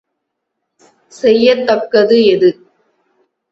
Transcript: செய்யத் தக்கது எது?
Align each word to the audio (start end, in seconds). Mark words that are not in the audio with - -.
செய்யத் 1.13 1.65
தக்கது 1.67 2.17
எது? 2.25 2.51